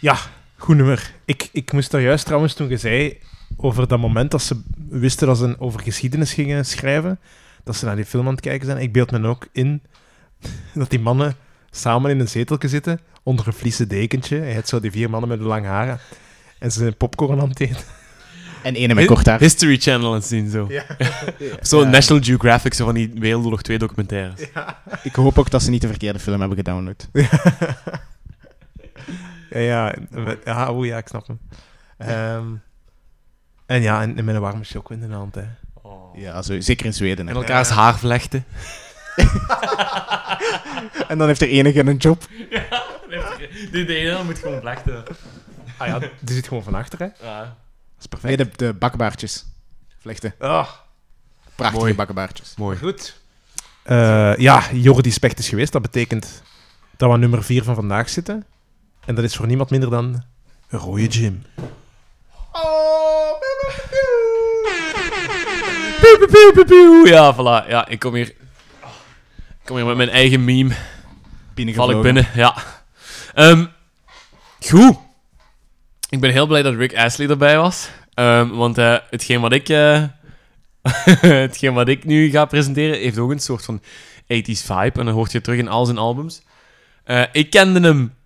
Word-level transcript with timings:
Ja, 0.00 0.16
goed 0.56 0.76
nummer. 0.76 1.12
Ik, 1.24 1.48
ik 1.52 1.72
moest 1.72 1.90
daar 1.90 2.00
juist 2.00 2.24
trouwens 2.24 2.54
toen 2.54 2.68
je 2.68 2.76
zei 2.76 3.18
over 3.56 3.88
dat 3.88 3.98
moment 3.98 4.30
dat 4.30 4.42
ze 4.42 4.60
wisten 4.88 5.26
dat 5.26 5.38
ze 5.38 5.56
over 5.58 5.80
geschiedenis 5.80 6.32
gingen 6.32 6.64
schrijven, 6.64 7.18
dat 7.64 7.76
ze 7.76 7.84
naar 7.84 7.96
die 7.96 8.04
film 8.04 8.26
aan 8.26 8.32
het 8.32 8.40
kijken 8.40 8.66
zijn. 8.66 8.78
Ik 8.78 8.92
beeld 8.92 9.10
me 9.10 9.26
ook 9.26 9.46
in 9.52 9.82
dat 10.74 10.90
die 10.90 11.00
mannen 11.00 11.34
samen 11.70 12.10
in 12.10 12.20
een 12.20 12.28
zeteltje 12.28 12.68
zitten, 12.68 13.00
onder 13.22 13.46
een 13.46 13.52
vliezen 13.52 13.88
dekentje. 13.88 14.38
Hij 14.38 14.52
heeft 14.52 14.68
zo 14.68 14.80
die 14.80 14.90
vier 14.90 15.10
mannen 15.10 15.28
met 15.28 15.38
de 15.38 15.44
lange 15.44 15.66
haren. 15.66 15.98
En 16.58 16.72
ze 16.72 16.78
zijn 16.78 16.96
popcorn 16.96 17.40
aan 17.40 17.48
het 17.48 17.60
eten. 17.60 17.84
En 18.62 18.74
ene 18.74 18.94
met 18.94 19.06
kort 19.06 19.26
haar. 19.26 19.38
History 19.40 19.76
Channel 19.76 20.08
aan 20.08 20.14
het 20.14 20.24
zien, 20.24 20.50
zo. 20.50 20.66
Ja. 20.68 20.84
Zo 21.62 21.80
Ja. 21.80 21.88
National 21.88 22.22
Geographic, 22.22 22.74
zo 22.74 22.84
van 22.84 22.94
die 22.94 23.10
Wereldoorlog 23.14 23.62
2 23.62 23.78
documentaires. 23.78 24.40
Ik 25.02 25.14
hoop 25.14 25.38
ook 25.38 25.50
dat 25.50 25.62
ze 25.62 25.70
niet 25.70 25.80
de 25.80 25.86
verkeerde 25.88 26.18
film 26.18 26.40
hebben 26.40 26.56
gedownload. 26.58 27.08
Ja, 29.62 29.94
ja, 30.14 30.34
ja, 30.44 30.70
oh 30.72 30.86
ja, 30.86 30.96
ik 30.98 31.08
snap 31.08 31.26
hem. 31.26 31.40
Ehm, 31.98 32.46
en 33.66 33.82
ja, 33.82 34.02
en, 34.02 34.18
en 34.18 34.24
met 34.24 34.34
een 34.34 34.40
warme 34.40 34.64
choco 34.64 34.92
in 34.94 35.00
de 35.00 35.14
hand. 35.14 35.34
Hè. 35.34 35.44
Ja, 36.14 36.42
zo, 36.42 36.60
zeker 36.60 36.86
in 36.86 36.94
Zweden. 36.94 37.26
hè. 37.26 37.32
En 37.32 37.38
elkaars 37.38 37.68
haar 37.68 37.98
vlechten. 37.98 38.44
En 41.08 41.18
dan 41.18 41.26
heeft 41.26 41.40
er 41.42 41.48
enige 41.48 41.80
een 41.86 41.96
job. 41.96 42.26
Die 43.72 43.84
de 43.84 43.94
ene 43.96 44.24
moet 44.24 44.38
gewoon 44.38 44.60
vlechten. 44.60 45.04
Ah 45.76 45.86
ja, 45.86 45.98
die 45.98 46.34
zit 46.34 46.48
gewoon 46.48 46.62
van 46.62 46.74
achter, 46.74 46.98
hè. 46.98 47.06
Dat 47.06 47.16
Ja. 47.20 47.56
is 48.00 48.06
perfect. 48.06 48.36
Nee, 48.36 48.46
de, 48.46 48.56
de 48.56 48.72
bakkenbaardjes. 48.74 49.46
Vlechten. 49.98 50.34
Ah, 50.38 50.68
Prachtige 51.54 51.80
Mooi. 51.80 51.94
bakkenbaardjes. 51.94 52.54
Mooi. 52.56 52.78
goed. 52.78 53.20
Eh, 53.82 54.36
ja, 54.36 54.62
Jordi 54.72 55.10
Specht 55.10 55.38
is 55.38 55.48
geweest. 55.48 55.72
Dat 55.72 55.82
betekent 55.82 56.42
dat 56.96 57.08
we 57.08 57.14
aan 57.14 57.20
nummer 57.20 57.44
4 57.44 57.64
van 57.64 57.74
vandaag 57.74 58.08
zitten. 58.08 58.44
En 59.08 59.14
dat 59.14 59.24
is 59.24 59.36
voor 59.36 59.46
niemand 59.46 59.70
minder 59.70 59.90
dan 59.90 60.22
een 60.68 60.78
rode 60.78 61.06
Jim. 61.06 61.42
Ja, 67.04 67.34
voilà. 67.34 67.68
Ja, 67.68 67.88
ik 67.88 67.98
kom 67.98 68.14
hier... 68.14 68.26
Ik 68.26 69.64
kom 69.64 69.76
hier 69.76 69.86
met 69.86 69.96
mijn 69.96 70.08
eigen 70.08 70.44
meme. 70.44 70.74
Val 71.54 71.90
ik 71.90 72.02
binnen, 72.02 72.28
ja. 72.34 72.54
Ehm, 73.34 73.66
goed. 74.60 74.96
Ik 76.08 76.20
ben 76.20 76.30
heel 76.30 76.46
blij 76.46 76.62
dat 76.62 76.74
Rick 76.74 76.96
Astley 76.96 77.28
erbij 77.28 77.56
was. 77.56 77.88
Ehm, 78.14 78.48
want 78.48 78.78
eh, 78.78 78.96
hetgeen, 79.10 79.40
wat 79.40 79.52
ik, 79.52 79.68
eh, 79.68 80.04
hetgeen 81.42 81.74
wat 81.74 81.88
ik 81.88 82.04
nu 82.04 82.30
ga 82.30 82.44
presenteren, 82.44 82.98
heeft 82.98 83.18
ook 83.18 83.30
een 83.30 83.40
soort 83.40 83.64
van 83.64 83.82
80s 84.22 84.64
vibe. 84.64 84.98
En 84.98 85.04
dan 85.04 85.14
hoort 85.14 85.32
je 85.32 85.40
terug 85.40 85.58
in 85.58 85.68
al 85.68 85.84
zijn 85.84 85.98
albums. 85.98 86.42
Eh, 87.04 87.22
ik 87.32 87.50
kende 87.50 87.80
hem 87.80 88.16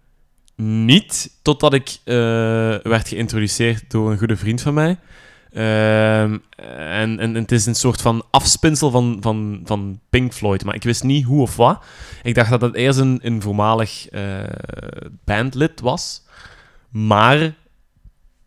niet, 0.62 1.38
totdat 1.42 1.72
ik 1.72 1.98
eh, 2.04 2.14
werd 2.82 3.08
geïntroduceerd 3.08 3.90
door 3.90 4.10
een 4.10 4.18
goede 4.18 4.36
vriend 4.36 4.60
van 4.60 4.74
mij. 4.74 4.98
Ehm, 5.52 6.38
en, 6.76 7.18
en 7.18 7.34
het 7.34 7.52
is 7.52 7.66
een 7.66 7.74
soort 7.74 8.02
van 8.02 8.24
afspinsel 8.30 8.90
van, 8.90 9.18
van, 9.20 9.60
van 9.64 10.00
Pink 10.10 10.32
Floyd, 10.32 10.64
maar 10.64 10.74
ik 10.74 10.82
wist 10.82 11.02
niet 11.02 11.24
hoe 11.24 11.42
of 11.42 11.56
wat. 11.56 11.84
Ik 12.22 12.34
dacht 12.34 12.50
dat 12.50 12.60
het 12.60 12.74
eerst 12.74 12.98
een, 12.98 13.18
een 13.22 13.42
voormalig 13.42 14.08
eh, 14.08 14.22
bandlid 15.24 15.80
was. 15.80 16.22
Maar 16.88 17.54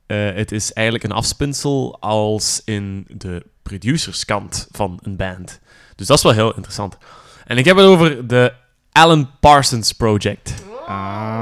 eh, 0.05 0.33
het 0.33 0.52
is 0.52 0.73
eigenlijk 0.73 1.05
een 1.05 1.17
afspinsel 1.17 1.97
als 2.00 2.61
in 2.66 3.05
de 3.07 3.45
producerskant 3.63 4.67
van 4.72 5.00
een 5.02 5.16
band. 5.16 5.59
Dus 5.95 6.07
dat 6.07 6.17
is 6.17 6.23
wel 6.23 6.33
heel 6.33 6.53
interessant. 6.53 6.97
En 7.45 7.57
ik 7.57 7.66
heb 7.66 7.77
het 7.77 7.85
over 7.85 8.27
de 8.27 8.53
Alan 8.91 9.29
Parsons 9.39 9.91
Project. 9.91 10.53
Ah. 10.88 11.34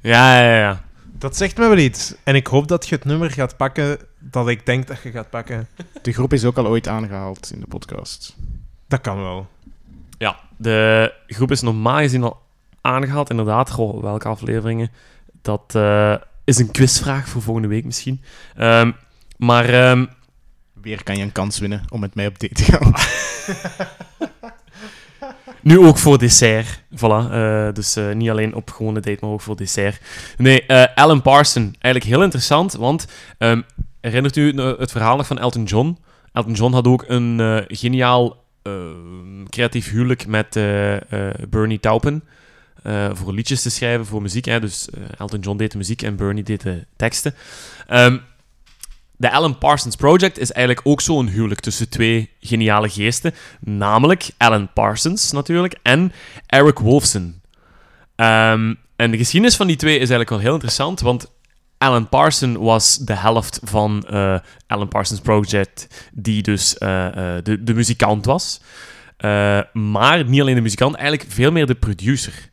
Ja, 0.00 0.40
ja, 0.40 0.56
ja. 0.58 0.82
Dat 1.04 1.36
zegt 1.36 1.56
me 1.56 1.68
wel 1.68 1.78
iets. 1.78 2.14
En 2.24 2.34
ik 2.34 2.46
hoop 2.46 2.68
dat 2.68 2.88
je 2.88 2.94
het 2.94 3.04
nummer 3.04 3.30
gaat 3.30 3.56
pakken 3.56 3.98
dat 4.18 4.48
ik 4.48 4.66
denk 4.66 4.86
dat 4.86 5.02
je 5.02 5.10
gaat 5.10 5.30
pakken. 5.30 5.68
De 6.02 6.12
groep 6.12 6.32
is 6.32 6.44
ook 6.44 6.56
al 6.56 6.66
ooit 6.66 6.88
aangehaald 6.88 7.50
in 7.52 7.60
de 7.60 7.66
podcast. 7.66 8.36
Dat 8.88 9.00
kan 9.00 9.16
wel. 9.16 9.46
Ja, 10.18 10.36
de 10.56 11.12
groep 11.26 11.50
is 11.50 11.60
normaal 11.60 11.98
gezien 11.98 12.22
al 12.22 12.40
aangehaald. 12.80 13.30
Inderdaad, 13.30 13.70
goh, 13.70 14.02
welke 14.02 14.28
afleveringen? 14.28 14.90
Dat 15.42 15.74
eh, 15.74 16.14
is 16.44 16.58
een 16.58 16.70
quizvraag 16.70 17.28
voor 17.28 17.42
volgende 17.42 17.68
week 17.68 17.84
misschien. 17.84 18.22
Ehm, 18.54 18.92
maar 19.36 19.68
ehm, 19.68 20.04
Weer 20.80 21.02
kan 21.02 21.16
je 21.16 21.22
een 21.22 21.32
kans 21.32 21.58
winnen 21.58 21.84
om 21.88 22.00
met 22.00 22.14
mij 22.14 22.26
op 22.26 22.38
date 22.38 22.54
te 22.54 22.64
gaan. 22.64 22.92
nu 25.62 25.78
ook 25.78 25.98
voor 25.98 26.18
dessert. 26.18 26.82
Voilà. 26.96 27.30
eh, 27.30 27.68
dus 27.72 27.96
eh, 27.96 28.12
niet 28.12 28.30
alleen 28.30 28.54
op 28.54 28.70
gewone 28.70 29.00
date, 29.00 29.18
maar 29.20 29.30
ook 29.30 29.40
voor 29.40 29.56
dessert. 29.56 30.00
Nee, 30.36 30.66
eh, 30.66 30.84
Alan 30.94 31.22
Parson. 31.22 31.74
Eigenlijk 31.80 32.14
heel 32.14 32.22
interessant, 32.22 32.72
want 32.72 33.06
ehm, 33.38 33.60
herinnert 34.00 34.36
u 34.36 34.52
eh, 34.52 34.78
het 34.78 34.90
verhaal 34.90 35.16
nog 35.16 35.26
van 35.26 35.38
Elton 35.38 35.64
John? 35.64 35.98
Elton 36.32 36.52
John 36.52 36.72
had 36.72 36.86
ook 36.86 37.04
een 37.06 37.64
geniaal 37.68 38.44
eh, 38.62 38.72
creatief 39.48 39.90
huwelijk 39.90 40.26
met 40.26 40.52
Bernie 41.48 41.80
Taupin. 41.80 42.22
voor 43.12 43.32
liedjes 43.32 43.62
te 43.62 43.70
schrijven, 43.70 44.06
voor 44.06 44.22
muziek. 44.22 44.44
Dus 44.44 44.88
Elton 45.18 45.40
John 45.40 45.56
deed 45.56 45.72
de 45.72 45.78
muziek 45.78 46.02
en 46.02 46.16
Bernie 46.16 46.42
deed 46.42 46.62
de 46.62 46.86
teksten. 46.96 47.34
Ehm, 47.86 48.16
de 49.18 49.30
Alan 49.30 49.58
Parsons 49.58 49.96
Project 49.96 50.38
is 50.38 50.52
eigenlijk 50.52 50.86
ook 50.86 51.00
zo'n 51.00 51.28
huwelijk 51.28 51.60
tussen 51.60 51.88
twee 51.88 52.30
geniale 52.40 52.88
geesten. 52.88 53.34
Namelijk 53.60 54.30
Alan 54.36 54.72
Parsons 54.72 55.32
natuurlijk 55.32 55.78
en 55.82 56.12
Eric 56.46 56.78
Wolfson. 56.78 57.40
Ehm, 58.16 58.74
en 58.96 59.10
de 59.10 59.16
geschiedenis 59.16 59.56
van 59.56 59.66
die 59.66 59.76
twee 59.76 59.94
is 59.94 59.98
eigenlijk 59.98 60.30
wel 60.30 60.38
heel 60.38 60.52
interessant, 60.52 61.00
want 61.00 61.30
Alan 61.78 62.08
Parson 62.08 62.58
was 62.58 62.96
de 62.96 63.14
helft 63.14 63.60
van 63.62 64.04
eh, 64.08 64.38
Alan 64.66 64.88
Parsons 64.88 65.20
Project, 65.20 66.08
die 66.12 66.42
dus 66.42 66.78
eh, 66.78 67.06
eh, 67.06 67.44
de, 67.44 67.62
de 67.62 67.74
muzikant 67.74 68.24
was. 68.24 68.60
Maar 69.72 70.24
niet 70.26 70.40
alleen 70.40 70.54
de 70.54 70.60
muzikant, 70.60 70.94
eigenlijk 70.94 71.30
veel 71.32 71.52
meer 71.52 71.66
de 71.66 71.74
producer. 71.74 72.50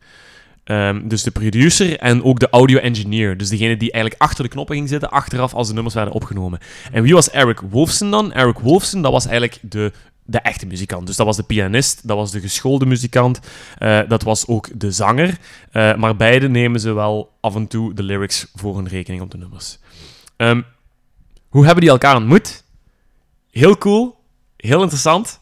Ehm, 0.65 1.07
dus 1.07 1.23
de 1.23 1.31
producer 1.31 1.99
en 1.99 2.23
ook 2.23 2.39
de 2.39 2.49
audio 2.49 2.77
engineer. 2.77 3.37
Dus 3.37 3.49
degene 3.49 3.77
die 3.77 3.91
eigenlijk 3.91 4.23
achter 4.23 4.43
de 4.43 4.49
knoppen 4.49 4.75
ging 4.75 4.89
zitten, 4.89 5.09
achteraf 5.09 5.53
als 5.53 5.67
de 5.67 5.73
nummers 5.73 5.95
werden 5.95 6.13
opgenomen. 6.13 6.59
En 6.91 7.03
wie 7.03 7.13
was 7.13 7.29
Eric 7.29 7.59
Wolfson 7.59 8.11
dan? 8.11 8.33
Eric 8.33 8.59
Wolfson, 8.59 9.01
dat 9.01 9.11
was 9.11 9.25
eigenlijk 9.25 9.59
de, 9.61 9.91
de 10.23 10.39
echte 10.39 10.65
muzikant. 10.65 11.07
Dus 11.07 11.15
dat 11.15 11.25
was 11.25 11.35
de 11.35 11.43
pianist, 11.43 12.07
dat 12.07 12.17
was 12.17 12.31
de 12.31 12.39
geschoolde 12.39 12.85
muzikant, 12.85 13.39
eh, 13.77 13.99
dat 14.07 14.23
was 14.23 14.47
ook 14.47 14.79
de 14.79 14.91
zanger. 14.91 15.37
Eh, 15.71 15.95
maar 15.95 16.15
beide 16.15 16.49
nemen 16.49 16.79
ze 16.79 16.93
wel 16.93 17.33
af 17.39 17.55
en 17.55 17.67
toe 17.67 17.93
de 17.93 18.03
lyrics 18.03 18.47
voor 18.55 18.75
hun 18.75 18.87
rekening 18.87 19.21
op 19.21 19.31
de 19.31 19.37
nummers. 19.37 19.79
Ehm, 20.37 20.61
hoe 21.49 21.65
hebben 21.65 21.81
die 21.81 21.91
elkaar 21.91 22.15
ontmoet? 22.15 22.63
Heel 23.51 23.77
cool, 23.77 24.17
heel 24.57 24.81
interessant. 24.81 25.39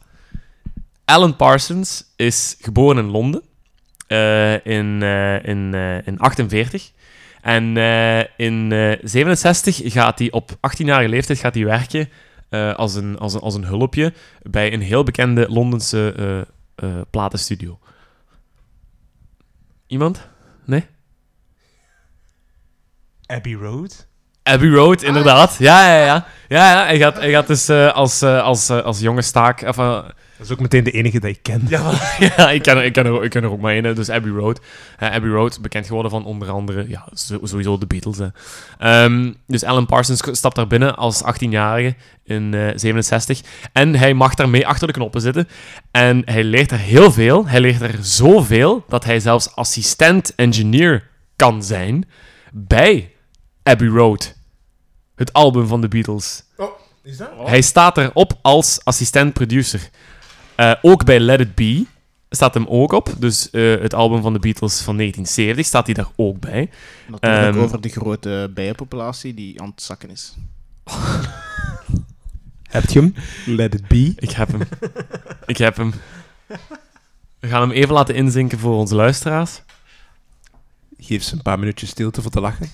Alan 1.05 1.35
Parsons 1.35 2.03
is 2.15 2.57
geboren 2.59 2.97
in 2.97 3.11
Londen 3.11 3.41
in, 4.07 5.01
eh, 5.01 5.43
in, 5.43 5.73
eh, 5.73 6.07
in 6.07 6.19
48. 6.19 6.91
En 7.41 7.77
eh, 7.77 8.19
in 8.37 8.71
eh 8.71 8.97
67 9.01 9.79
gaat 9.83 10.19
hij 10.19 10.31
op 10.31 10.51
18-jarige 10.51 11.09
leeftijd 11.09 11.39
gaat 11.39 11.53
hij 11.53 11.65
werken 11.65 12.09
eh, 12.49 12.73
als, 12.73 12.95
een, 12.95 13.17
als, 13.19 13.33
een, 13.33 13.39
als 13.39 13.55
een 13.55 13.65
hulpje 13.65 14.13
bij 14.41 14.73
een 14.73 14.81
heel 14.81 15.03
bekende 15.03 15.49
Londense 15.49 16.13
eh, 16.17 16.39
eh, 16.89 17.01
platenstudio. 17.09 17.79
Iemand? 19.87 20.27
Nee? 20.65 20.85
Abbey 23.25 23.53
Road? 23.53 24.07
Abbey 24.43 24.69
Road, 24.69 25.01
inderdaad. 25.01 25.55
Ja, 25.59 25.87
ja, 25.87 26.05
ja. 26.05 26.25
ja, 26.47 26.71
ja. 26.71 26.85
Hij, 26.85 26.97
gaat, 26.97 27.15
hij 27.15 27.31
gaat 27.31 27.47
dus 27.47 27.69
eh, 27.69 27.93
als, 27.93 28.21
eh, 28.21 28.43
als, 28.43 28.69
eh, 28.69 28.81
als 28.81 28.99
jonge 28.99 29.21
staak... 29.21 29.61
Of, 29.61 29.77
eh, 29.77 30.03
Dat 30.43 30.51
is 30.51 30.57
ook 30.57 30.71
meteen 30.71 30.83
de 30.83 30.91
enige 30.91 31.19
die 31.19 31.29
ik 31.29 31.39
ken. 31.43 31.61
ja, 31.67 31.91
ja 32.37 32.51
ik, 32.51 32.61
ken, 32.61 32.77
er- 32.77 32.83
ik, 32.83 32.93
ken 32.93 33.05
er, 33.05 33.23
ik 33.23 33.29
ken 33.29 33.43
er 33.43 33.49
ook 33.51 33.59
maar 33.59 33.73
één, 33.73 33.95
dus 33.95 34.09
Abbey 34.09 34.31
Road. 34.31 34.59
Eh, 34.97 35.11
Abbey 35.11 35.29
Road, 35.29 35.61
bekend 35.61 35.85
geworden 35.87 36.11
van 36.11 36.25
onder 36.25 36.49
andere, 36.49 36.85
ja, 36.87 37.07
sowieso 37.13 37.77
de 37.77 37.85
Beatles. 37.85 38.17
Hè. 38.17 38.27
Ehm, 38.79 39.33
dus 39.47 39.63
Alan 39.63 39.85
Parsons 39.85 40.21
stapt 40.31 40.55
daar 40.55 40.67
binnen 40.67 40.95
als 40.95 41.23
18-jarige 41.23 41.95
in 42.23 42.53
eh 42.53 42.67
67. 42.75 43.41
En 43.73 43.95
hij 43.95 44.13
mag 44.13 44.33
daarmee 44.35 44.67
achter 44.67 44.87
de 44.87 44.93
knoppen 44.93 45.21
zitten. 45.21 45.47
En 45.91 46.21
hij 46.25 46.43
leert 46.43 46.71
er 46.71 46.77
heel 46.79 47.11
veel. 47.11 47.47
Hij 47.47 47.59
leert 47.59 47.81
er 47.81 47.97
zoveel 48.01 48.83
dat 48.87 49.03
hij 49.03 49.19
zelfs 49.19 49.55
assistent-engineer 49.55 51.07
kan 51.35 51.63
zijn 51.63 52.07
bij 52.51 53.11
Abbey 53.63 53.87
Road. 53.87 54.35
Het 55.15 55.33
album 55.33 55.67
van 55.67 55.81
de 55.81 55.87
Beatles. 55.87 56.43
Oh, 56.57 56.67
is 57.03 57.17
dat? 57.17 57.29
Hij 57.45 57.61
staat 57.61 57.97
erop 57.97 58.33
als 58.41 58.79
assistent-producer. 58.83 59.89
Eh, 60.55 60.73
ook 60.81 61.05
bij 61.05 61.19
Let 61.19 61.39
It 61.39 61.55
Be 61.55 61.85
staat 62.29 62.53
hem 62.53 62.65
ook 62.67 62.91
op. 62.91 63.13
Dus 63.17 63.49
eh, 63.49 63.81
het 63.81 63.93
album 63.93 64.21
van 64.21 64.33
de 64.33 64.39
Beatles 64.39 64.81
van 64.81 64.97
1970 64.97 65.65
staat 65.65 65.85
hij 65.85 65.95
daar 65.95 66.09
ook 66.15 66.39
bij. 66.39 66.69
Natuurlijk 67.07 67.55
Ehm, 67.55 67.63
over 67.63 67.81
de 67.81 67.89
grote 67.89 68.51
bijenpopulatie 68.53 69.33
die 69.33 69.61
aan 69.61 69.69
het 69.69 69.81
zakken 69.81 70.09
is. 70.09 70.33
Heb 72.63 72.89
je 72.89 72.99
hem? 72.99 73.15
Let 73.45 73.73
it 73.73 73.87
be. 73.87 74.13
Ik 74.15 74.31
heb 74.31 74.47
hem. 74.51 74.61
Ik 75.45 75.57
heb 75.57 75.75
hem. 75.77 75.93
We 77.39 77.47
gaan 77.47 77.61
hem 77.61 77.71
even 77.71 77.93
laten 77.93 78.15
inzinken 78.15 78.59
voor 78.59 78.75
onze 78.75 78.95
luisteraars. 78.95 79.61
Geef 80.97 81.23
ze 81.23 81.33
een 81.33 81.41
paar 81.41 81.59
minuutjes 81.59 81.89
stilte 81.89 82.21
voor 82.21 82.31
te 82.31 82.39
lachen. 82.39 82.69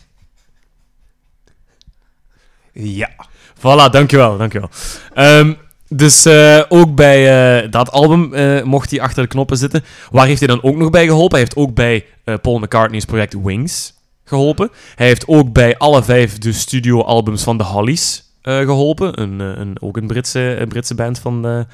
Ja. 2.74 3.10
Voilà, 3.58 3.92
dankjewel, 3.92 4.38
dankjewel. 4.38 4.70
Ehm 5.14 5.54
dus 5.90 6.26
eh, 6.26 6.62
ook 6.70 6.96
bij 6.96 7.62
eh, 7.62 7.72
dat 7.72 7.92
album 7.92 8.34
eh, 8.34 8.64
mocht 8.64 8.92
hij 8.92 9.02
achter 9.02 9.24
de 9.24 9.30
knoppen 9.30 9.58
zitten. 9.58 9.84
Waar 10.12 10.26
heeft 10.26 10.40
hij 10.40 10.48
dan 10.48 10.64
ook 10.64 10.76
nog 10.76 10.90
bij 10.90 11.06
geholpen? 11.06 11.38
Hij 11.38 11.40
heeft 11.40 11.68
ook 11.68 11.76
bij 11.76 12.06
Paul 12.42 12.60
McCartney's 12.60 13.06
project 13.06 13.36
Wings 13.44 13.94
geholpen. 14.24 14.70
Hij 14.96 15.08
heeft 15.08 15.28
ook 15.28 15.54
bij 15.54 15.78
alle 15.78 16.04
vijf 16.04 16.38
de 16.38 16.52
studioalbums 16.52 17.44
van 17.44 17.58
de 17.58 17.64
Hollies 17.64 18.24
eh, 18.42 18.58
geholpen. 18.58 19.22
Een, 19.22 19.40
een, 19.40 19.82
ook 19.82 19.98
een 19.98 20.08
Britse, 20.08 20.40
een 20.60 20.68
Britse 20.68 20.96
band 20.96 21.20
van, 21.20 21.66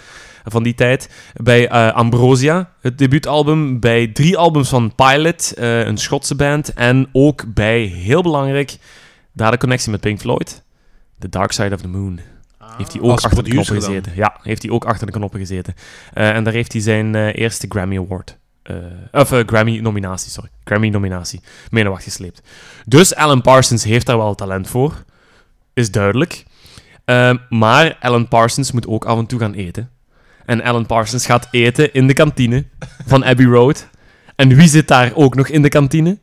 van 0.43 0.63
die 0.63 0.75
tijd. 0.75 1.09
Bij 1.33 1.69
Ambrosia, 1.91 2.71
het 2.81 2.97
debuutalbum. 2.97 3.79
Bij 3.79 4.07
drie 4.07 4.37
albums 4.37 4.69
van 4.69 4.95
Pilot, 4.95 5.53
een 5.57 5.97
Schotse 5.97 6.35
band. 6.35 6.73
En 6.73 7.09
ook 7.11 7.43
bij, 7.53 7.81
heel 7.81 8.21
belangrijk, 8.21 8.77
daar 9.33 9.51
de 9.51 9.57
connectie 9.57 9.91
met 9.91 10.01
Pink 10.01 10.19
Floyd. 10.19 10.63
The 11.19 11.29
Dark 11.29 11.51
Side 11.51 11.73
of 11.73 11.81
the 11.81 11.87
Moon. 11.87 12.34
Heeft 12.77 12.93
hij 12.93 13.01
ook 13.01 13.11
Als 13.11 13.23
achter 13.23 13.43
de 13.43 13.49
knoppen 13.49 13.75
gezeten. 13.75 14.11
Ja, 14.15 14.39
heeft 14.41 14.61
hij 14.61 14.71
ook 14.71 14.85
achter 14.85 15.05
de 15.05 15.11
knoppen 15.11 15.39
gezeten. 15.39 15.73
Eh, 16.13 16.35
en 16.35 16.43
daar 16.43 16.53
heeft 16.53 16.71
hij 16.71 16.81
zijn 16.81 17.15
eh, 17.15 17.35
eerste 17.35 17.65
Grammy 17.69 17.97
Award. 17.97 18.37
eh, 18.63 18.75
of 19.11 19.29
Grammy-nominatie, 19.45 20.31
sorry. 20.31 20.49
Grammy-nominatie. 20.63 21.41
Mee 21.69 21.83
naar 21.83 21.91
wacht 21.91 22.03
gesleept. 22.03 22.41
Dus 22.85 23.15
Alan 23.15 23.41
Parsons 23.41 23.83
heeft 23.83 24.05
daar 24.05 24.17
wel 24.17 24.35
talent 24.35 24.67
voor. 24.67 25.03
Is 25.73 25.91
duidelijk. 25.91 26.45
Ehm, 27.05 27.37
maar 27.49 27.97
Alan 27.99 28.27
Parsons 28.27 28.71
moet 28.71 28.87
ook 28.87 29.05
af 29.05 29.17
en 29.17 29.25
toe 29.25 29.39
gaan 29.39 29.53
eten. 29.53 29.89
En 30.45 30.61
Alan 30.63 30.85
Parsons 30.85 31.25
gaat 31.25 31.47
eten 31.51 31.93
in 31.93 32.07
de 32.07 32.13
kantine 32.13 32.65
van 33.05 33.25
Abbey 33.25 33.45
Road. 33.45 33.89
En 34.35 34.55
wie 34.55 34.67
zit 34.67 34.87
daar 34.87 35.11
ook 35.15 35.35
nog 35.35 35.47
in 35.47 35.61
de 35.61 35.69
kantine? 35.69 36.17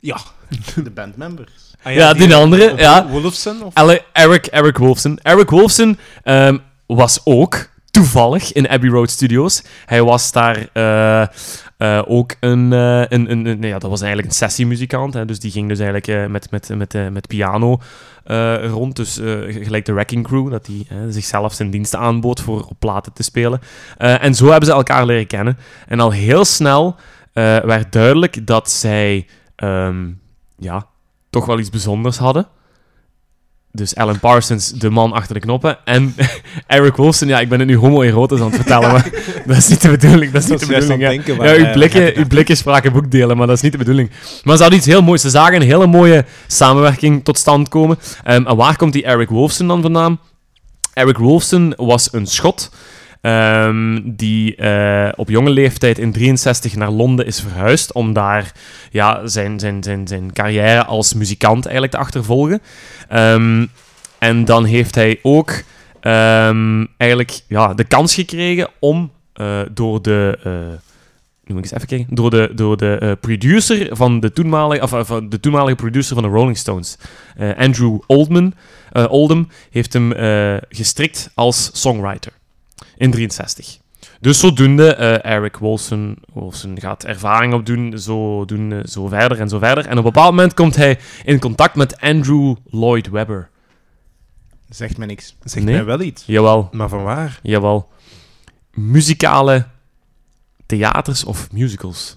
Ja. 0.00 0.18
De 0.84 0.90
bandmembers. 0.90 1.52
Ah 1.82 1.94
Ja, 1.94 2.12
die 2.12 2.34
andere, 2.34 2.72
Of 2.72 2.80
ja. 2.80 3.06
Wolfson? 3.08 3.62
Of? 3.62 3.74
Eric, 4.12 4.46
Eric 4.46 4.76
Wolfson. 4.78 5.18
Eric 5.22 5.50
Wolfson 5.50 5.98
ehm, 6.22 6.58
was 6.86 7.20
ook 7.24 7.68
toevallig 7.90 8.52
in 8.52 8.68
Abbey 8.68 8.90
Road 8.90 9.10
Studios. 9.10 9.62
Hij 9.86 10.02
was 10.02 10.32
daar 10.32 10.68
eh, 10.72 11.22
eh, 11.76 12.02
ook 12.06 12.34
een, 12.40 12.72
eh, 12.72 12.98
een, 13.08 13.30
een, 13.30 13.46
een- 13.46 13.62
ja, 13.62 13.78
dat 13.78 13.90
was 13.90 14.00
eigenlijk 14.00 14.30
een 14.30 14.36
sessiemuzikant. 14.36 15.14
Hè, 15.14 15.24
dus 15.24 15.38
die 15.40 15.50
ging 15.50 15.68
dus 15.68 15.78
eigenlijk 15.78 16.08
eh, 16.08 16.26
met, 16.26 16.50
met, 16.50 16.68
met, 16.76 17.12
met 17.12 17.26
piano 17.26 17.80
eh, 18.24 18.66
rond. 18.70 18.96
Dus 18.96 19.18
eh, 19.18 19.24
gelijk 19.64 19.84
de 19.84 19.92
Wrecking 19.92 20.24
Crew, 20.26 20.50
dat 20.50 20.66
hij 20.66 20.86
zichzelf 21.10 21.54
zijn 21.54 21.70
diensten 21.70 21.98
aanbood 21.98 22.40
voor 22.40 22.66
op 22.68 22.76
platen 22.78 23.12
te 23.12 23.22
spelen. 23.22 23.60
Eh, 23.98 24.22
en 24.22 24.34
zo 24.34 24.44
hebben 24.50 24.66
ze 24.68 24.74
elkaar 24.74 25.06
leren 25.06 25.26
kennen. 25.26 25.58
En 25.88 26.00
al 26.00 26.10
heel 26.10 26.44
snel 26.44 26.96
eh, 27.32 27.58
werd 27.58 27.92
duidelijk 27.92 28.46
dat 28.46 28.70
zij 28.70 29.26
ehm, 29.56 30.04
ja, 30.58 30.86
toch 31.30 31.46
wel 31.46 31.58
iets 31.58 31.70
bijzonders 31.70 32.16
hadden. 32.16 32.48
Dus 33.72 33.94
Alan 33.94 34.20
Parsons, 34.20 34.70
de 34.70 34.90
man 34.90 35.12
achter 35.12 35.34
de 35.34 35.40
knoppen. 35.40 35.78
En 35.84 36.14
Eric 36.66 36.96
Wolfson, 36.96 37.28
ja, 37.28 37.40
ik 37.40 37.48
ben 37.48 37.58
het 37.58 37.68
nu 37.68 37.76
homoerotisch 37.76 38.40
aan 38.40 38.46
het 38.46 38.54
vertellen, 38.54 38.92
maar 38.92 39.10
dat 39.46 39.56
is 39.56 39.68
niet 39.68 39.82
de 39.82 39.88
bedoeling. 39.88 40.32
Dat 40.32 40.42
is 40.42 40.48
niet 40.48 40.60
de 40.60 40.66
bedoeling, 40.66 41.00
ja. 41.00 41.08
denken, 41.08 41.34
Ja, 41.34 41.42
maar, 41.42 41.54
uw 41.54 41.64
eh, 41.64 41.72
blikken, 41.72 42.12
uw 42.18 42.26
blikken 42.26 42.56
spraken 42.56 42.92
boekdelen, 42.92 43.36
maar 43.36 43.46
dat 43.46 43.56
is 43.56 43.62
niet 43.62 43.72
de 43.72 43.78
bedoeling. 43.78 44.10
Maar 44.44 44.56
ze 44.56 44.62
hadden 44.62 44.78
iets 44.78 44.88
heel 44.88 45.02
moois. 45.02 45.20
Ze 45.20 45.30
zagen 45.30 45.54
een 45.54 45.62
hele 45.62 45.86
mooie 45.86 46.24
samenwerking 46.46 47.24
tot 47.24 47.38
stand 47.38 47.68
komen. 47.68 47.98
Ehm, 48.24 48.46
en 48.46 48.56
waar 48.56 48.76
komt 48.76 48.92
die 48.92 49.04
Eric 49.04 49.28
Wolfson 49.28 49.66
dan 49.66 49.82
vandaan? 49.82 50.20
Eric 50.92 51.18
Wolfson 51.18 51.72
was 51.76 52.12
een 52.12 52.26
Schot 52.26 52.70
ehm, 53.20 54.00
die 54.04 54.56
eh, 54.56 55.08
op 55.16 55.28
jonge 55.28 55.50
leeftijd 55.50 55.98
in 55.98 56.12
63 56.12 56.76
naar 56.76 56.90
Londen 56.90 57.26
is 57.26 57.40
verhuisd 57.40 57.92
om 57.92 58.12
daar 58.12 58.52
ja, 58.90 59.26
zijn, 59.26 59.60
zijn, 59.60 59.82
zijn, 59.82 60.06
zijn 60.08 60.32
carrière 60.32 60.84
als 60.84 61.14
muzikant 61.14 61.64
eigenlijk 61.64 61.94
te 61.94 62.00
achtervolgen. 62.00 62.62
Ehm, 63.08 63.66
en 64.18 64.44
dan 64.44 64.64
heeft 64.64 64.94
hij 64.94 65.18
ook 65.22 65.62
ehm, 66.00 66.84
eigenlijk 66.96 67.40
ja, 67.48 67.74
de 67.74 67.84
kans 67.84 68.14
gekregen 68.14 68.68
om 68.78 69.10
eh, 69.32 69.60
door 69.72 70.02
de... 70.02 70.38
eh, 70.44 70.52
nu 71.44 71.54
moet 71.54 71.64
ik 71.64 71.70
eens 71.70 71.82
even 71.82 71.96
kijken. 71.96 72.14
Door 72.14 72.30
de, 72.30 72.50
door 72.54 72.76
de 72.76 72.98
eh, 72.98 73.12
producer 73.20 73.88
van 73.96 74.20
de 74.20 74.32
toenmalige, 74.32 74.82
of, 74.82 74.92
eh, 75.10 75.16
de 75.28 75.40
toenmalige 75.40 75.76
producer 75.76 76.14
van 76.14 76.22
de 76.24 76.30
Rolling 76.30 76.56
Stones, 76.56 76.98
eh, 77.36 77.56
Andrew 77.56 77.98
Oldman, 78.06 78.54
eh, 78.92 79.04
Oldham, 79.08 79.48
heeft 79.70 79.92
hem 79.92 80.12
eh, 80.12 80.56
gestrikt 80.68 81.30
als 81.34 81.70
songwriter 81.72 82.32
in 82.96 83.10
63. 83.10 83.78
Dus 84.20 84.40
zodoende, 84.40 84.94
eh 84.94 85.32
Eric 85.32 85.56
Wolfson, 85.56 86.18
Wolfson 86.32 86.80
gaat 86.80 87.04
ervaring 87.04 87.54
opdoen, 87.54 87.98
zo, 87.98 88.44
doen, 88.44 88.82
zo 88.88 89.06
verder 89.06 89.40
en 89.40 89.48
zo 89.48 89.58
verder. 89.58 89.84
En 89.84 89.90
op 89.90 89.96
een 89.96 90.02
bepaald 90.12 90.30
moment 90.30 90.54
komt 90.54 90.76
hij 90.76 90.98
in 91.24 91.38
contact 91.38 91.74
met 91.74 92.00
Andrew 92.00 92.56
Lloyd 92.70 93.08
Webber. 93.08 93.48
Zegt 94.68 94.98
mij 94.98 95.06
niks. 95.06 95.36
Zegt 95.44 95.64
Nee. 95.64 95.74
mij 95.74 95.84
wel 95.84 96.00
iets. 96.00 96.22
Jawel, 96.26 96.68
Maar 96.72 96.88
van 96.88 97.02
waar? 97.02 97.38
jawel. 97.42 97.88
Muzikale 98.70 99.66
theaters 100.66 101.24
of 101.24 101.52
musicals. 101.52 102.16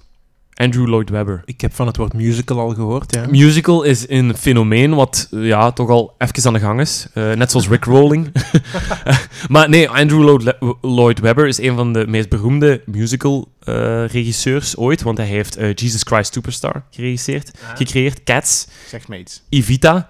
Andrew 0.59 0.87
Lloyd 0.87 1.09
Webber. 1.09 1.41
Ik 1.45 1.61
heb 1.61 1.73
van 1.75 1.87
het 1.87 1.97
woord 1.97 2.13
musical 2.13 2.59
al 2.59 2.69
gehoord, 2.69 3.13
ja. 3.15 3.25
Musical 3.29 3.83
is 3.83 4.09
een 4.09 4.37
fenomeen 4.37 4.95
wat 4.95 5.27
eh, 5.31 5.45
ja, 5.45 5.71
toch 5.71 5.89
al 5.89 6.15
even 6.17 6.45
aan 6.47 6.53
de 6.53 6.59
gang 6.59 6.79
is. 6.79 7.07
Eh, 7.13 7.31
net 7.31 7.51
zoals 7.51 7.67
Rick 7.69 7.83
Rolling. 7.85 8.31
maar 9.53 9.69
nee, 9.69 9.89
Andrew 9.89 10.21
Lloyd, 10.21 10.53
Lloyd 10.81 11.19
Webber 11.19 11.47
is 11.47 11.57
een 11.59 11.75
van 11.75 11.93
de 11.93 12.07
meest 12.07 12.29
beroemde 12.29 12.81
musical-regisseurs 12.85 14.77
ooit. 14.77 15.01
Want 15.01 15.17
hij 15.17 15.27
heeft 15.27 15.55
eh, 15.55 15.73
Jesus 15.75 16.01
Christ 16.03 16.33
Superstar 16.33 16.83
geregisseerd, 16.91 17.51
gecreëerd. 17.75 18.23
Cats, 18.23 18.67
iets. 19.09 19.41
Evita, 19.49 20.07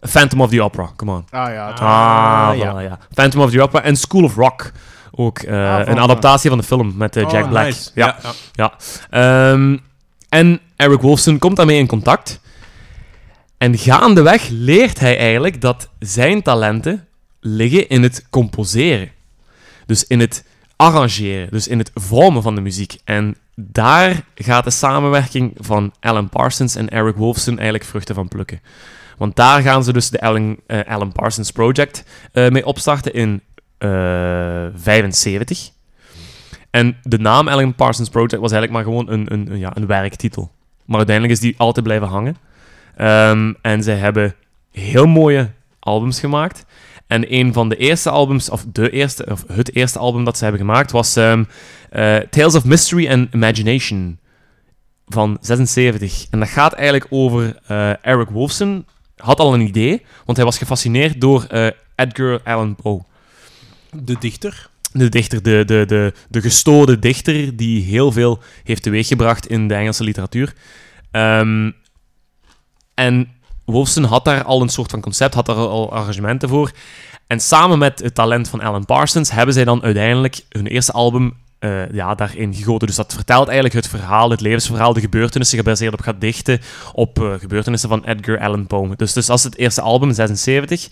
Phantom 0.00 0.40
of 0.40 0.50
the 0.50 0.62
Opera. 0.62 0.90
Come 0.96 1.12
on. 1.12 1.24
Ah 1.30 1.52
ja, 1.52 1.68
Ah, 1.68 1.80
Ah, 1.80 2.54
voilà, 2.54 2.58
ja. 2.58 2.80
ja. 2.80 2.98
Phantom 3.14 3.40
of 3.40 3.50
the 3.50 3.62
Opera 3.62 3.82
en 3.82 3.96
School 3.96 4.24
of 4.24 4.34
Rock. 4.34 4.72
Ook 5.10 5.38
eh, 5.38 5.74
Ah, 5.76 5.84
van- 5.84 5.88
een 5.96 5.98
adaptatie 6.02 6.48
van 6.50 6.58
de 6.58 6.64
film 6.64 6.92
met 6.96 7.16
eh, 7.16 7.22
Jack 7.30 7.42
Oh, 7.44 7.48
Black. 7.48 7.64
nice. 7.64 7.90
Ja. 7.94 8.16
ja. 8.52 8.72
Ehm, 9.10 9.76
en 10.30 10.60
Eric 10.76 11.00
Wolfson 11.00 11.38
komt 11.38 11.56
daarmee 11.56 11.78
in 11.78 11.86
contact. 11.86 12.40
En 13.58 13.78
gaandeweg 13.78 14.48
leert 14.48 15.00
hij 15.00 15.18
eigenlijk 15.18 15.60
dat 15.60 15.88
zijn 15.98 16.42
talenten 16.42 17.06
liggen 17.40 17.88
in 17.88 18.02
het 18.02 18.26
composeren. 18.30 19.10
Dus 19.86 20.04
in 20.06 20.20
het 20.20 20.44
arrangeren, 20.76 21.48
dus 21.50 21.68
in 21.68 21.78
het 21.78 21.90
vormen 21.94 22.42
van 22.42 22.54
de 22.54 22.60
muziek. 22.60 22.96
En 23.04 23.36
daar 23.54 24.24
gaat 24.34 24.64
de 24.64 24.70
samenwerking 24.70 25.52
van 25.56 25.92
Alan 26.00 26.28
Parsons 26.28 26.74
en 26.74 26.88
Eric 26.88 27.16
Wolfson 27.16 27.54
eigenlijk 27.54 27.84
vruchten 27.84 28.14
van 28.14 28.28
plukken. 28.28 28.60
Want 29.18 29.36
daar 29.36 29.62
gaan 29.62 29.84
ze 29.84 29.92
dus 29.92 30.10
de 30.10 30.20
Alan, 30.20 30.56
eh, 30.66 31.08
Parsons 31.12 31.50
Project 31.50 32.04
eh, 32.32 32.48
mee 32.48 32.66
opstarten 32.66 33.14
in 33.14 33.42
eh 33.78 33.88
75. 34.74 35.70
En 36.70 36.96
de 37.02 37.18
naam 37.18 37.48
Alan 37.48 37.74
Parsons 37.74 38.08
Project 38.08 38.40
was 38.40 38.52
eigenlijk 38.52 38.72
maar 38.72 38.94
gewoon 38.94 39.10
een, 39.10 39.32
een, 39.32 39.58
ja, 39.58 39.76
een 39.76 39.86
werktitel. 39.86 40.50
Maar 40.84 40.96
uiteindelijk 40.96 41.36
is 41.36 41.42
die 41.42 41.54
altijd 41.56 41.84
blijven 41.84 42.08
hangen. 42.08 42.36
Ehm, 42.96 43.52
en 43.62 43.82
zij 43.82 43.96
hebben 43.96 44.34
heel 44.70 45.06
mooie 45.06 45.50
albums 45.78 46.20
gemaakt. 46.20 46.64
En 47.06 47.34
een 47.34 47.52
van 47.52 47.68
de 47.68 47.76
eerste 47.76 48.10
albums, 48.10 48.50
of, 48.50 48.64
de 48.72 48.90
eerste, 48.90 49.26
of 49.30 49.44
het 49.52 49.74
eerste 49.74 49.98
album 49.98 50.24
dat 50.24 50.36
ze 50.36 50.42
hebben 50.42 50.60
gemaakt, 50.62 50.90
was 50.90 51.16
ehm, 51.16 51.44
eh, 51.90 52.16
Tales 52.16 52.54
of 52.54 52.64
Mystery 52.64 53.10
and 53.10 53.34
Imagination 53.34 54.18
van 55.06 55.38
76. 55.40 56.26
En 56.30 56.38
dat 56.38 56.48
gaat 56.48 56.72
eigenlijk 56.72 57.06
over 57.10 57.58
eh, 57.66 58.06
Eric 58.06 58.28
Wolfson. 58.28 58.86
Had 59.16 59.38
al 59.38 59.54
een 59.54 59.60
idee, 59.60 60.04
want 60.24 60.36
hij 60.36 60.46
was 60.46 60.58
gefascineerd 60.58 61.20
door 61.20 61.44
eh, 61.44 61.66
Edgar 61.94 62.40
Allan 62.44 62.74
Poe. 62.74 63.02
De 63.90 64.16
dichter. 64.18 64.68
De 64.92 65.08
dichter, 65.08 65.42
de, 65.42 65.62
de, 65.66 65.84
de, 65.86 66.12
de 66.28 66.40
gestoorde 66.40 66.98
dichter 66.98 67.56
die 67.56 67.82
heel 67.82 68.12
veel 68.12 68.38
heeft 68.64 68.82
teweeggebracht 68.82 69.46
in 69.46 69.68
de 69.68 69.74
Engelse 69.74 70.04
literatuur. 70.04 70.54
Ehm, 71.10 71.70
en 72.94 73.28
Wolfson 73.64 74.04
had 74.04 74.24
daar 74.24 74.44
al 74.44 74.60
een 74.62 74.68
soort 74.68 74.90
van 74.90 75.00
concept, 75.00 75.34
had 75.34 75.46
daar 75.46 75.56
al 75.56 75.92
arrangementen 75.92 76.48
voor. 76.48 76.72
En 77.26 77.40
samen 77.40 77.78
met 77.78 77.98
het 77.98 78.14
talent 78.14 78.48
van 78.48 78.60
Alan 78.60 78.84
Parsons 78.84 79.30
hebben 79.30 79.54
zij 79.54 79.64
dan 79.64 79.82
uiteindelijk 79.82 80.40
hun 80.48 80.66
eerste 80.66 80.92
album 80.92 81.34
eh, 81.60 81.90
ja, 81.92 82.14
daarin 82.14 82.54
gegoten. 82.54 82.86
Dus 82.86 82.96
dat 82.96 83.14
vertelt 83.14 83.46
eigenlijk 83.46 83.74
het 83.74 83.88
verhaal, 83.88 84.30
het 84.30 84.40
levensverhaal, 84.40 84.92
de 84.92 85.00
gebeurtenissen, 85.00 85.58
gebaseerd 85.58 85.92
op 85.92 86.00
gedichten, 86.00 86.60
op 86.92 87.22
eh, 87.22 87.32
gebeurtenissen 87.38 87.88
van 87.88 88.04
Edgar 88.04 88.38
Allan 88.38 88.66
Poe. 88.66 88.96
Dus, 88.96 89.12
dus 89.12 89.26
dat 89.26 89.38
is 89.38 89.44
het 89.44 89.56
eerste 89.56 89.80
album, 89.80 90.12
76. 90.12 90.88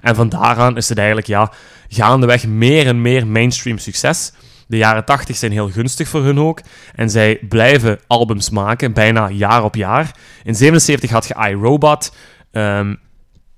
En 0.00 0.14
van 0.14 0.28
daaraan 0.28 0.76
is 0.76 0.88
het 0.88 0.98
eigenlijk 0.98 1.26
ja, 1.26 1.52
gaandeweg 1.88 2.46
meer 2.46 2.86
en 2.86 3.00
meer 3.00 3.26
mainstream 3.26 3.78
succes. 3.78 4.32
De 4.66 4.76
jaren 4.76 5.04
80 5.04 5.36
zijn 5.36 5.52
heel 5.52 5.70
gunstig 5.70 6.08
voor 6.08 6.24
hun 6.24 6.38
ook. 6.38 6.60
En 6.94 7.10
zij 7.10 7.38
blijven 7.48 8.00
albums 8.06 8.50
maken, 8.50 8.92
bijna 8.92 9.28
jaar 9.28 9.64
op 9.64 9.74
jaar. 9.74 10.16
In 10.44 10.54
77 10.54 11.10
had 11.10 11.26
je 11.26 11.48
iRobot. 11.48 12.14
ehm, 12.52 12.94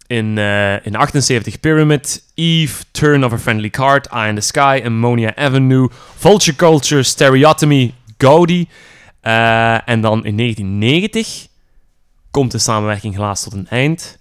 in, 0.06 0.38
eh, 0.38 0.86
in 0.86 0.94
78 0.94 1.60
Pyramid, 1.60 2.24
Eve, 2.34 2.84
Turn 2.90 3.24
of 3.24 3.32
a 3.32 3.38
Friendly 3.38 3.70
Card, 3.70 4.08
Eye 4.12 4.28
in 4.28 4.34
the 4.34 4.40
Sky, 4.40 4.82
Ammonia 4.84 5.32
Avenue, 5.36 5.88
Vulture 6.16 6.56
Culture, 6.56 7.02
Stereotomy, 7.02 7.94
Gaudi. 8.18 8.68
Eh, 9.20 9.88
en 9.88 10.00
dan 10.00 10.24
in 10.24 10.34
1990 10.34 11.46
komt 12.30 12.50
de 12.50 12.58
samenwerking 12.58 13.14
helaas 13.14 13.42
tot 13.42 13.52
een 13.52 13.68
eind 13.68 14.18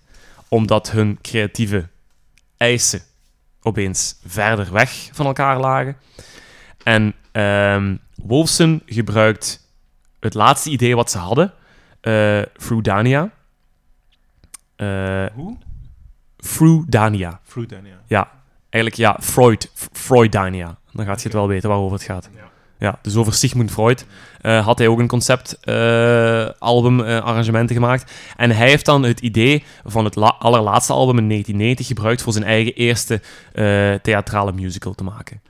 omdat 0.48 0.92
hun 0.92 1.20
creatieve 1.22 1.88
eisen 2.58 3.02
opeens 3.62 4.16
verder 4.26 4.72
weg 4.72 5.10
van 5.12 5.26
elkaar 5.26 5.60
lagen. 5.60 5.98
En 6.84 7.14
ehm 7.32 7.96
Wolfson 8.16 8.82
gebruikt 8.86 9.68
het 10.20 10.34
laatste 10.34 10.70
idee 10.70 10.96
wat 10.96 11.12
ze 11.12 11.18
hadden. 11.18 11.54
Eh 12.02 12.42
Hoe? 15.34 15.58
Frudania. 16.44 17.40
Fruit 17.44 17.70
dan, 17.70 17.80
ja. 18.08 18.30
Eigenlijk 18.70 18.96
ja, 18.96 19.18
Freud. 19.22 19.72
Freudania. 19.92 20.78
Dan 20.92 21.06
gaat 21.06 21.18
je 21.18 21.24
het 21.24 21.34
wel 21.34 21.48
weten 21.48 21.70
waarover 21.70 21.98
het 21.98 22.06
gaat. 22.06 22.30
Ja. 22.36 22.42
Ja, 22.78 23.00
dus 23.02 23.16
over 23.16 23.34
Sigmund 23.34 23.72
Freud 23.72 24.06
eh, 24.42 24.66
had 24.66 24.78
hij 24.78 24.88
ook 24.88 25.00
een 25.00 25.08
conceptalbum 25.08 27.00
eh, 27.02 27.20
arrangementen 27.20 27.76
gemaakt. 27.76 28.12
En 28.38 28.52
hij 28.52 28.68
heeft 28.68 28.86
dan 28.86 29.04
het 29.04 29.20
idee 29.20 29.64
van 29.86 30.06
het 30.06 30.16
la- 30.16 30.36
allerlaatste 30.40 30.94
album 30.94 31.18
in 31.18 31.28
1990 31.30 31.88
gebruikt 31.88 32.22
voor 32.22 32.34
zijn 32.34 32.46
eigen 32.46 32.74
eerste 32.74 33.22
eh, 33.54 33.94
theatrale 33.94 34.52
musical 34.52 34.94
te 34.94 35.04
maken. 35.04 35.42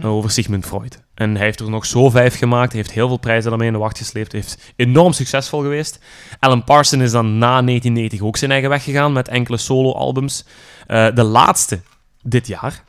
Eh, 0.00 0.10
over 0.14 0.30
Sigmund 0.30 0.66
Freud. 0.66 1.02
En 1.14 1.34
hij 1.34 1.44
heeft 1.44 1.60
er 1.60 1.70
nog 1.70 1.86
zo 1.86 2.10
vijf 2.10 2.38
gemaakt. 2.38 2.72
Hij 2.72 2.80
heeft 2.80 2.92
heel 2.92 3.08
veel 3.08 3.16
prijzen 3.18 3.48
daarmee 3.50 3.66
in 3.66 3.72
de 3.72 3.78
wacht 3.78 3.98
gesleept. 3.98 4.32
Heeft 4.32 4.72
enorm 4.76 5.12
succesvol 5.12 5.60
geweest. 5.60 5.98
Alan 6.38 6.64
Parsons 6.64 7.02
is 7.02 7.10
dan 7.10 7.38
na 7.38 7.62
1990 7.62 8.20
ook 8.20 8.36
zijn 8.36 8.50
eigen 8.50 8.68
weg 8.70 8.84
gegaan 8.84 9.12
met 9.12 9.28
enkele 9.28 9.56
solo-albums. 9.56 10.44
Eh, 10.86 11.06
de 11.14 11.22
laatste 11.22 11.80
dit 12.22 12.46
jaar. 12.46 12.84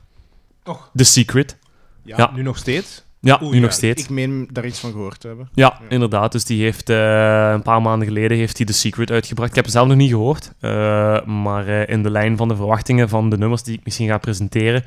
Toch? 0.63 0.89
The 0.95 1.03
Secret. 1.03 1.57
Ja, 2.03 2.15
Ja. 2.17 2.31
Nu 2.35 2.41
nog 2.41 2.57
steeds? 2.57 3.03
Ja, 3.21 3.37
nu 3.41 3.53
ja, 3.55 3.59
nog 3.61 3.71
steeds. 3.71 4.03
Ik 4.03 4.09
meen 4.09 4.49
daar 4.51 4.65
iets 4.65 4.79
van 4.79 4.91
gehoord 4.91 5.19
te 5.19 5.27
hebben. 5.27 5.49
Ja, 5.53 5.77
Ja. 5.81 5.89
inderdaad. 5.89 6.31
Dus 6.31 6.45
die 6.45 6.61
heeft 6.63 6.89
eh, 6.89 7.49
een 7.53 7.61
paar 7.61 7.81
maanden 7.81 8.07
geleden 8.07 8.37
heeft 8.37 8.57
hij 8.57 8.65
The 8.65 8.73
Secret 8.73 9.11
uitgebracht. 9.11 9.49
Ik 9.49 9.55
heb 9.55 9.63
hem 9.63 9.73
zelf 9.73 9.87
nog 9.87 9.97
niet 9.97 10.09
gehoord. 10.09 10.51
eh, 10.59 11.25
maar 11.25 11.67
in 11.67 12.03
de 12.03 12.09
lijn 12.11 12.37
van 12.37 12.47
de 12.47 12.55
verwachtingen 12.55 13.09
van 13.09 13.29
de 13.29 13.37
nummers 13.37 13.63
die 13.63 13.73
ik 13.77 13.83
misschien 13.83 14.07
ga 14.07 14.17
presenteren, 14.17 14.83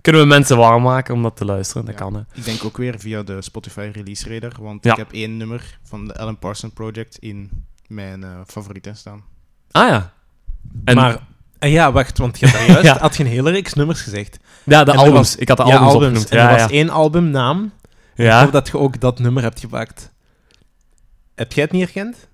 kunnen 0.00 0.20
we 0.20 0.26
mensen 0.26 0.56
warm 0.56 0.82
maken 0.82 1.14
om 1.14 1.22
dat 1.22 1.36
te 1.36 1.44
luisteren. 1.44 1.84
Dat 1.84 1.94
Ja. 1.94 2.00
kan, 2.00 2.14
hè. 2.14 2.20
Ik 2.34 2.44
denk 2.44 2.64
ook 2.64 2.76
weer 2.76 2.98
via 2.98 3.22
de 3.22 3.42
Spotify 3.42 3.90
Release 3.92 4.28
Radar, 4.28 4.52
want 4.60 4.84
Ja. 4.84 4.90
ik 4.90 4.96
heb 4.96 5.12
één 5.12 5.36
nummer 5.36 5.78
van 5.82 6.06
de 6.06 6.16
Alan 6.16 6.38
Parsons 6.38 6.72
Project 6.72 7.16
in 7.18 7.50
mijn 7.86 8.24
eh, 8.24 8.40
favorieten 8.46 8.96
staan. 8.96 9.22
Ah 9.70 9.88
ja. 9.88 10.12
En, 10.84 10.94
Maar, 10.96 11.26
eh, 11.58 11.72
ja, 11.72 11.92
wacht, 11.92 12.18
want 12.18 12.38
je 12.38 12.46
had 12.48 12.54
daar 12.54 12.66
juist 12.70 12.84
Ja. 12.84 12.98
had 12.98 13.16
je 13.16 13.24
een 13.24 13.30
hele 13.30 13.50
reeks 13.50 13.74
nummers 13.74 14.00
gezegd. 14.02 14.38
ja, 14.64 14.84
de 14.84 14.90
en 14.90 14.96
albums. 14.98 15.16
was- 15.16 15.36
ik 15.36 15.48
had 15.48 15.56
de 15.56 15.64
ja, 15.64 15.70
albums, 15.76 15.92
albums. 15.92 16.06
opgenoemd. 16.22 16.30
En 16.30 16.38
Ja, 16.38 16.50
er 16.50 16.56
ja. 16.56 16.62
was 16.62 16.72
één 16.72 16.90
albumnaam. 16.90 17.72
Ik 18.14 18.26
ja. 18.26 18.42
hoop 18.42 18.52
dat 18.52 18.66
je 18.68 18.78
ook 18.78 19.00
dat 19.00 19.18
nummer 19.18 19.42
hebt 19.42 19.60
gepakt. 19.60 20.12
Heb 21.34 21.52
jij 21.52 21.64
het 21.64 21.72
niet 21.72 21.82
herkend? 21.82 22.28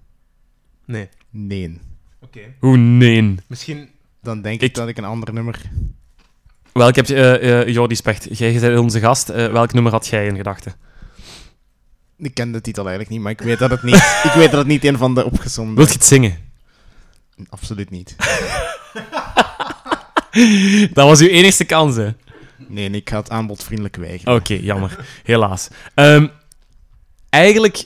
Nee. 0.85 1.09
Nee. 1.31 1.81
Oké. 2.21 2.41
Hoe 2.61 2.77
nee. 2.77 3.35
Misschien... 3.47 3.89
Dan 4.23 4.43
denk 4.43 4.55
ik, 4.61 4.69
Ik- 4.69 4.75
dat 4.75 4.89
ik 4.89 4.97
een 4.99 5.05
ander 5.05 5.33
nummer... 5.33 5.61
Welk 6.77 6.95
heb 6.97 7.07
je... 7.07 7.15
eh 7.15 7.61
eh 7.61 7.69
Jordi 7.69 7.95
Specht, 7.95 8.39
jij 8.39 8.61
bent 8.61 8.79
onze 8.79 9.01
gast. 9.01 9.29
Eh, 9.29 9.53
welk 9.53 9.73
nummer 9.73 9.93
had 9.93 10.07
jij 10.07 10.27
in 10.27 10.37
gedachten? 10.37 10.73
Ik 12.19 12.35
ken 12.35 12.53
de 12.53 12.61
titel 12.61 12.83
eigenlijk 12.83 13.11
niet, 13.15 13.21
maar 13.21 13.33
ik 13.33 13.41
weet 13.41 13.59
dat 13.59 13.71
het 13.71 13.83
niet, 13.83 14.21
ik 14.25 14.33
weet 14.35 14.51
dat 14.51 14.59
het 14.59 14.67
niet 14.67 14.85
een 14.85 14.99
van 14.99 15.15
de 15.15 15.25
opgezomde... 15.25 15.75
Wilt 15.75 15.89
je 15.89 15.95
het 15.95 16.05
zingen? 16.05 16.37
Absoluut 17.49 17.91
niet. 17.91 18.17
Dat 20.93 21.07
was 21.09 21.21
uw 21.21 21.29
enigste 21.29 21.65
kans, 21.65 21.97
hè? 21.97 22.09
Nee, 22.69 22.91
ik 22.91 23.11
ga 23.11 23.17
het 23.17 23.31
aanbod 23.31 23.65
vriendelijk 23.65 23.97
weigeren. 23.97 24.35
Oké, 24.35 24.55
jammer. 24.55 24.97
Helaas. 25.23 25.69
Ehm, 25.95 26.27
eigenlijk 27.31 27.85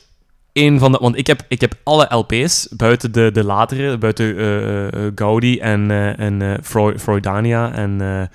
een 0.52 0.78
van 0.78 0.92
de... 0.92 0.98
Want 1.00 1.16
ik 1.16 1.26
heb, 1.26 1.42
ik 1.48 1.60
heb 1.60 1.74
alle 1.82 2.14
LP's, 2.14 2.68
buiten 2.70 3.12
de, 3.12 3.30
de 3.32 3.44
latere, 3.44 3.98
buiten 3.98 4.38
eh, 4.38 5.06
Gaudi 5.14 5.58
en, 5.58 5.90
eh, 5.90 6.18
en 6.18 6.42
eh, 6.42 6.54
Freu- 6.62 6.98
Freudania 6.98 7.72
en... 7.72 8.30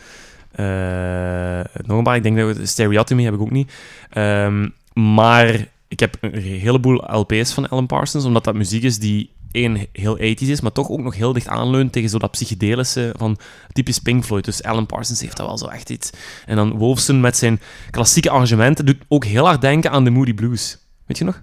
eh, 0.55 1.59
nog 1.85 1.97
een 1.97 2.03
paar, 2.03 2.15
ik 2.15 2.23
denk 2.23 2.37
dat 2.37 2.57
we- 2.57 2.65
Stereotomy 2.65 3.23
heb 3.23 3.33
ik 3.33 3.41
ook 3.41 3.51
niet. 3.51 3.71
Ehm, 4.09 4.69
maar 4.93 5.67
ik 5.87 5.99
heb 5.99 6.17
een 6.21 6.41
heleboel 6.41 7.03
LP's 7.19 7.53
van 7.53 7.69
Alan 7.69 7.85
Parsons, 7.85 8.25
omdat 8.25 8.43
dat 8.43 8.55
muziek 8.55 8.83
is 8.83 8.99
die 8.99 9.33
één 9.51 9.87
heel 9.91 10.17
80s 10.17 10.49
is, 10.49 10.61
maar 10.61 10.71
toch 10.71 10.89
ook 10.89 10.99
nog 11.01 11.15
heel 11.15 11.33
dicht 11.33 11.47
aanleunt 11.47 11.91
tegen 11.91 12.09
zo 12.09 12.17
dat 12.19 12.31
psychedelische 12.31 13.13
van 13.17 13.37
typisch 13.71 13.99
Pink 13.99 14.23
Floyd. 14.25 14.45
Dus 14.45 14.63
Alan 14.63 14.85
Parsons 14.85 15.21
heeft 15.21 15.37
dat 15.37 15.47
wel 15.47 15.57
zo 15.57 15.65
echt 15.67 15.89
iets. 15.89 16.09
En 16.45 16.55
dan 16.55 16.77
Wolfson 16.77 17.19
met 17.19 17.37
zijn 17.37 17.61
klassieke 17.91 18.29
arrangementen 18.29 18.85
doet 18.85 18.97
ook 19.07 19.25
heel 19.25 19.45
hard 19.45 19.61
denken 19.61 19.91
aan 19.91 20.03
de 20.03 20.09
Moody 20.09 20.33
Blues. 20.33 20.77
Weet 21.05 21.17
je 21.17 21.23
nog? 21.23 21.41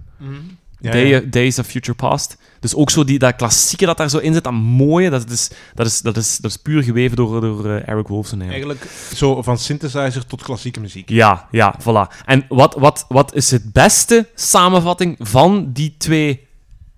Ja, 0.83 0.91
Day- 0.91 1.07
ja. 1.07 1.19
Days 1.19 1.59
of 1.59 1.65
Future 1.67 1.95
Past. 1.97 2.37
Dus 2.59 2.75
ook 2.75 2.89
zo 2.89 3.03
die, 3.03 3.19
dat 3.19 3.35
klassieke 3.35 3.85
dat 3.85 3.97
daar 3.97 4.09
zo 4.09 4.17
in 4.17 4.33
zit, 4.33 4.43
dat 4.43 4.53
mooie, 4.53 5.09
dat 5.09 5.29
is, 5.29 5.49
dat 5.73 5.85
is, 5.85 6.01
dat 6.01 6.17
is, 6.17 6.37
dat 6.37 6.51
is 6.51 6.57
puur 6.57 6.83
geweven 6.83 7.15
door, 7.15 7.41
door 7.41 7.65
eh, 7.65 7.87
Eric 7.87 8.07
Wolfson. 8.07 8.41
Eigenlijk. 8.41 8.79
Eigenlijk 8.79 9.15
zo 9.15 9.41
van 9.41 9.57
synthesizer 9.57 10.25
tot 10.25 10.43
klassieke 10.43 10.79
muziek. 10.79 11.09
Ja, 11.09 11.47
ja, 11.51 11.75
voilà. 11.79 12.23
En 12.25 12.45
wat, 12.49 12.75
wat, 12.79 13.05
wat 13.07 13.35
is 13.35 13.51
het 13.51 13.73
beste 13.73 14.27
samenvatting 14.35 15.15
van 15.19 15.69
die 15.73 15.95
twee 15.97 16.47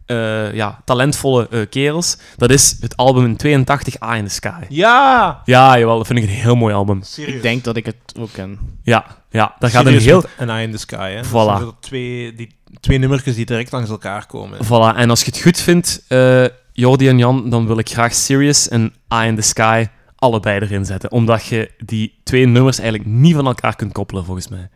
eh, 0.05 0.53
ja, 0.53 0.81
talentvolle 0.85 1.47
eh, 1.49 1.59
kerels? 1.69 2.17
Dat 2.37 2.49
is 2.49 2.77
het 2.79 2.97
album 2.97 3.25
in 3.25 3.35
82, 3.35 3.95
Eye 3.95 4.17
in 4.17 4.25
the 4.25 4.33
Sky. 4.33 4.63
Ja! 4.69 5.41
Ja, 5.45 5.77
jawel, 5.77 5.97
dat 5.97 6.07
vind 6.07 6.19
ik 6.19 6.25
een 6.25 6.31
heel 6.31 6.55
mooi 6.55 6.73
album. 6.73 7.01
Serieus. 7.03 7.35
Ik 7.35 7.41
denk 7.41 7.63
dat 7.63 7.75
ik 7.75 7.85
het 7.85 7.95
ook 8.19 8.31
ken. 8.31 8.59
Ja, 8.83 9.05
ja 9.29 9.55
daar 9.59 9.69
gaat 9.69 9.85
een 9.85 9.99
heel... 9.99 10.23
An 10.39 10.49
Eye 10.49 10.63
in 10.63 10.71
the 10.71 10.77
Sky, 10.77 11.09
hè. 11.09 11.21
Dat 11.21 11.45
zijn 11.45 11.59
zo 11.59 11.75
twee, 11.79 12.35
die, 12.35 12.55
twee 12.79 12.97
nummertjes 12.97 13.35
die 13.35 13.45
direct 13.45 13.71
langs 13.71 13.89
elkaar 13.89 14.25
komen. 14.25 14.65
Voilà, 14.65 14.97
en 14.97 15.09
als 15.09 15.19
je 15.23 15.31
het 15.31 15.41
goed 15.41 15.59
vindt, 15.59 16.03
eh 16.07 16.45
Jordi 16.73 17.07
en 17.07 17.17
Jan, 17.17 17.49
dan 17.49 17.67
wil 17.67 17.77
ik 17.77 17.89
graag 17.89 18.13
Sirius 18.13 18.69
en 18.69 18.93
Eye 19.07 19.27
in 19.27 19.35
the 19.35 19.41
Sky 19.41 19.85
allebei 20.15 20.59
erin 20.59 20.85
zetten. 20.85 21.11
Omdat 21.11 21.45
je 21.45 21.71
die 21.85 22.19
twee 22.23 22.45
nummers 22.45 22.79
eigenlijk 22.79 23.09
niet 23.09 23.35
van 23.35 23.45
elkaar 23.45 23.75
kunt 23.75 23.93
koppelen, 23.93 24.25
volgens 24.25 24.47
mij. 24.47 24.69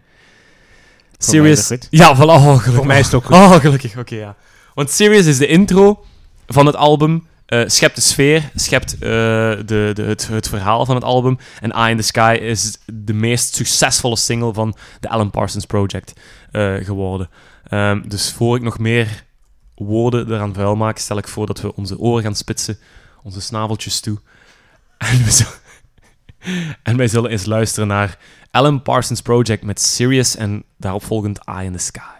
Voor 1.19 1.41
mij 1.41 1.51
is 1.51 1.65
Sirius... 1.65 1.67
dat 1.67 1.79
goed. 1.79 1.87
Ja, 1.89 2.15
voilà. 2.15 2.19
Oh, 2.19 2.43
gelukkig. 2.43 2.73
Voor 2.73 2.85
mij 2.85 2.99
is 2.99 3.05
het 3.05 3.15
ook 3.15 3.25
goed. 3.25 3.35
Oh, 3.35 3.53
gelukkig. 3.53 3.97
Oké, 3.97 4.15
ja. 4.15 4.35
Want 4.79 4.91
Sirius 4.91 5.25
is 5.25 5.37
de 5.37 5.47
intro 5.47 6.05
van 6.47 6.65
het 6.65 6.75
album. 6.75 7.27
eh, 7.45 7.63
schept 7.65 7.95
de 7.95 8.01
sfeer, 8.01 8.51
schept 8.55 8.93
eh, 8.93 8.99
de, 8.99 9.91
de, 9.93 10.15
het, 10.29 10.47
verhaal 10.47 10.85
van 10.85 10.95
het 10.95 11.03
album. 11.03 11.37
En 11.61 11.71
Eye 11.71 11.89
in 11.89 11.97
the 11.97 12.03
Sky 12.03 12.37
is 12.41 12.77
de 12.85 13.13
meest 13.13 13.55
succesvolle 13.55 14.15
single 14.15 14.53
van 14.53 14.75
de 14.99 15.09
Alan 15.09 15.31
Parsons 15.31 15.65
Project 15.65 16.13
eh, 16.51 16.75
geworden. 16.75 17.29
Ehm, 17.67 18.07
dus 18.07 18.31
voor 18.31 18.55
ik 18.55 18.61
nog 18.61 18.79
meer 18.79 19.25
woorden 19.75 20.31
eraan 20.31 20.53
vuil 20.53 20.75
maak, 20.75 20.97
stel 20.97 21.17
ik 21.17 21.27
voor 21.27 21.45
dat 21.45 21.61
we 21.61 21.75
onze 21.75 21.99
oren 21.99 22.23
gaan 22.23 22.35
spitsen, 22.35 22.77
onze 23.23 23.41
snaveltjes 23.41 23.99
toe. 23.99 24.17
En, 24.97 25.23
we 25.23 25.31
zullen, 25.31 25.53
en 26.83 26.97
wij 26.97 27.07
zullen 27.07 27.31
eens 27.31 27.45
luisteren 27.45 27.87
naar 27.87 28.17
Alan 28.51 28.81
Parsons 28.81 29.21
Project 29.21 29.63
met 29.63 29.81
Sirius 29.81 30.35
en 30.35 30.63
daaropvolgend 30.77 31.45
Eye 31.45 31.65
in 31.65 31.71
the 31.71 31.77
Sky. 31.77 32.18